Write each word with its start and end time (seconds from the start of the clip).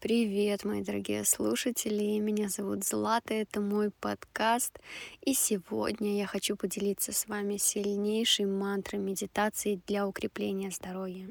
Привет, 0.00 0.64
мои 0.64 0.82
дорогие 0.82 1.26
слушатели! 1.26 2.18
Меня 2.20 2.48
зовут 2.48 2.84
Злата, 2.86 3.34
это 3.34 3.60
мой 3.60 3.90
подкаст. 3.90 4.80
И 5.20 5.34
сегодня 5.34 6.16
я 6.16 6.26
хочу 6.26 6.56
поделиться 6.56 7.12
с 7.12 7.28
вами 7.28 7.58
сильнейшей 7.58 8.46
мантрой 8.46 9.02
медитации 9.02 9.78
для 9.86 10.08
укрепления 10.08 10.70
здоровья. 10.70 11.28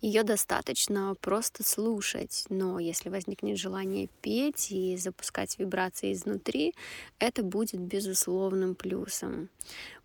Ее 0.00 0.22
достаточно 0.22 1.14
просто 1.20 1.62
слушать, 1.62 2.44
но 2.48 2.78
если 2.78 3.08
возникнет 3.08 3.58
желание 3.58 4.08
петь 4.22 4.70
и 4.70 4.96
запускать 4.96 5.58
вибрации 5.58 6.12
изнутри, 6.12 6.74
это 7.18 7.42
будет 7.42 7.80
безусловным 7.80 8.74
плюсом. 8.74 9.48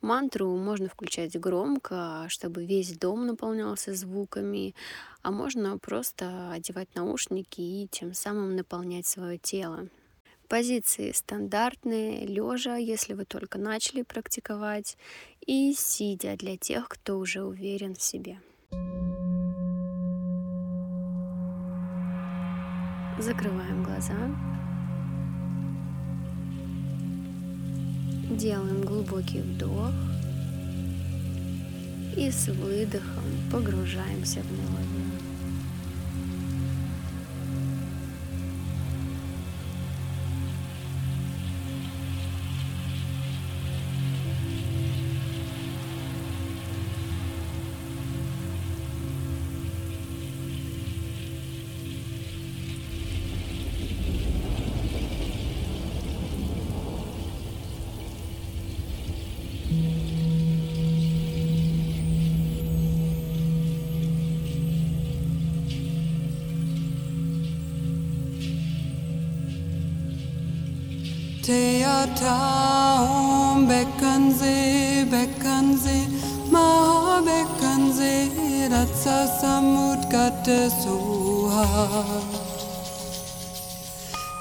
Мантру 0.01 0.55
можно 0.57 0.89
включать 0.89 1.39
громко, 1.39 2.25
чтобы 2.29 2.65
весь 2.65 2.97
дом 2.97 3.27
наполнялся 3.27 3.93
звуками, 3.93 4.75
а 5.21 5.31
можно 5.31 5.77
просто 5.77 6.51
одевать 6.51 6.93
наушники 6.95 7.61
и 7.61 7.87
тем 7.89 8.13
самым 8.13 8.55
наполнять 8.55 9.07
свое 9.07 9.37
тело. 9.37 9.87
Позиции 10.49 11.11
стандартные, 11.13 12.27
лежа, 12.27 12.75
если 12.75 13.13
вы 13.13 13.25
только 13.25 13.57
начали 13.57 14.03
практиковать, 14.03 14.97
и 15.45 15.73
сидя 15.73 16.35
для 16.35 16.57
тех, 16.57 16.87
кто 16.87 17.17
уже 17.17 17.43
уверен 17.43 17.95
в 17.95 18.01
себе. 18.03 18.39
Закрываем 23.19 23.83
глаза. 23.83 24.13
Делаем 28.31 28.81
глубокий 28.81 29.41
вдох. 29.41 29.91
И 32.17 32.31
с 32.31 32.47
выдохом 32.47 33.23
погружаемся 33.51 34.41
в 34.41 34.51
мелодию. 34.51 35.32
Theaterraum 71.45 72.47
Beckensee, 73.67 75.03
Beckensee, 75.11 76.07
Maha 76.49 77.21
Beckensee, 77.21 78.69
das 78.69 79.03
Samut 79.41 80.09
Gattes 80.09 80.87
Oha. 80.87 82.05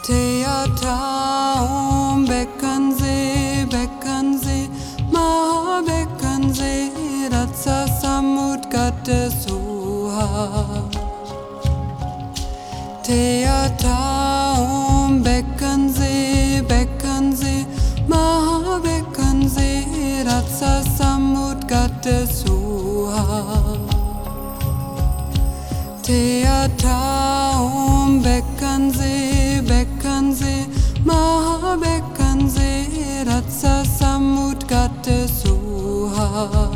Theaterraum 0.07 0.65
Beckensee, 2.25 3.67
Beckensee, 3.69 4.71
Maha 5.11 5.83
Beckensee, 5.83 6.93
das 7.29 7.65
Samut 8.01 8.71
Gattes 8.71 9.51
Oha. 9.51 10.85
Theaterraum 13.03 13.42
Stuttgarter 21.53 22.27
Soha. 22.27 23.77
Theater 26.03 26.89
um 27.61 28.23
Beckernsee, 28.23 29.61
Beckernsee, 29.61 30.67
Maha 31.05 31.77
Beckernsee, 31.77 33.25
Ratsa 33.27 33.85
Samut 33.85 34.65
Samutgatte 34.65 35.29
Soha. 35.29 36.71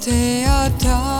Theater 0.00 1.15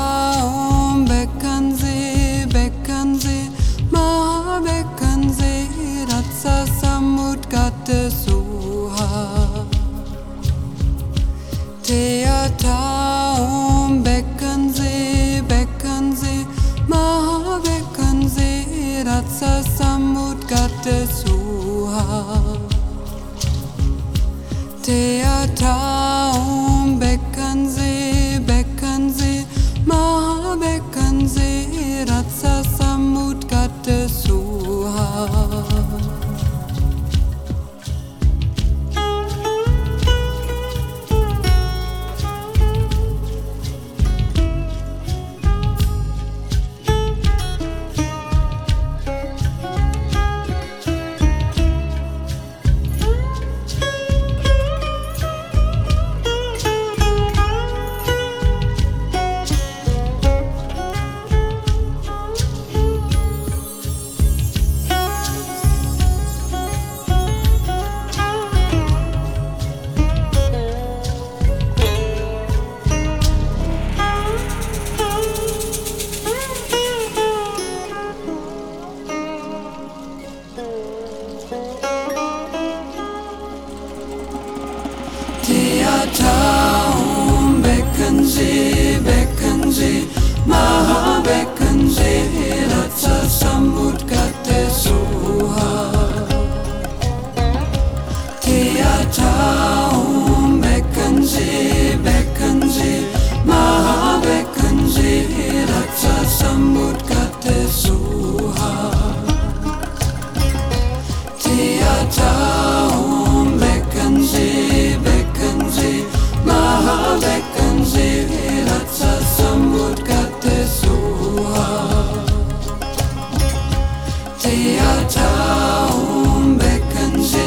ओकंसे 126.47 127.47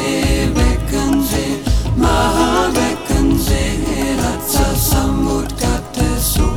Beckensee, 0.56 1.52
महावेकंसे 2.00 3.62
रसम्मुद 4.20 5.62
सु 6.26 6.48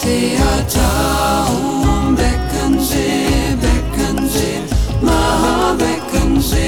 त्रिया 0.00 0.54
चा 0.74 0.90
ओं 1.54 2.14
वैकंसे 2.18 3.06
वैकंसे 3.62 4.50
महावैकंसे 5.06 6.66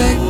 back. 0.00 0.29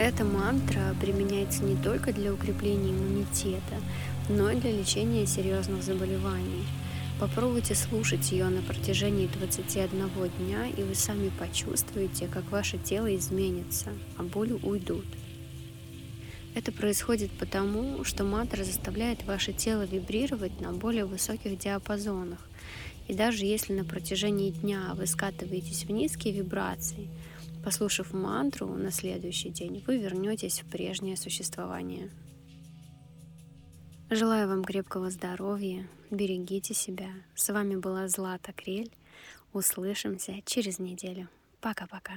Эта 0.00 0.24
мантра 0.24 0.96
применяется 0.98 1.62
не 1.62 1.76
только 1.76 2.14
для 2.14 2.32
укрепления 2.32 2.88
иммунитета, 2.88 3.76
но 4.30 4.50
и 4.50 4.58
для 4.58 4.72
лечения 4.72 5.26
серьезных 5.26 5.82
заболеваний. 5.82 6.64
Попробуйте 7.20 7.74
слушать 7.74 8.32
ее 8.32 8.46
на 8.46 8.62
протяжении 8.62 9.26
21 9.26 10.08
дня, 10.38 10.68
и 10.68 10.82
вы 10.84 10.94
сами 10.94 11.30
почувствуете, 11.38 12.28
как 12.28 12.50
ваше 12.50 12.78
тело 12.78 13.14
изменится, 13.14 13.90
а 14.16 14.22
боли 14.22 14.54
уйдут. 14.54 15.04
Это 16.54 16.72
происходит 16.72 17.30
потому, 17.32 18.02
что 18.02 18.24
мантра 18.24 18.64
заставляет 18.64 19.26
ваше 19.26 19.52
тело 19.52 19.82
вибрировать 19.82 20.62
на 20.62 20.72
более 20.72 21.04
высоких 21.04 21.58
диапазонах. 21.58 22.40
И 23.06 23.12
даже 23.12 23.44
если 23.44 23.74
на 23.74 23.84
протяжении 23.84 24.48
дня 24.48 24.92
вы 24.94 25.06
скатываетесь 25.06 25.84
в 25.84 25.90
низкие 25.90 26.32
вибрации, 26.32 27.08
послушав 27.64 28.12
мантру 28.12 28.66
на 28.66 28.90
следующий 28.90 29.50
день, 29.50 29.84
вы 29.86 29.98
вернетесь 29.98 30.62
в 30.62 30.70
прежнее 30.70 31.16
существование. 31.16 32.10
Желаю 34.10 34.48
вам 34.48 34.64
крепкого 34.64 35.10
здоровья, 35.10 35.88
берегите 36.10 36.74
себя. 36.74 37.10
С 37.34 37.52
вами 37.52 37.76
была 37.76 38.08
Злата 38.08 38.52
Крель. 38.52 38.92
Услышимся 39.52 40.34
через 40.44 40.78
неделю. 40.78 41.28
Пока-пока. 41.60 42.14